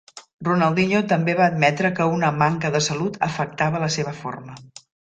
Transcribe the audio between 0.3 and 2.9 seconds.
Ronaldinho també va admetre que una manca de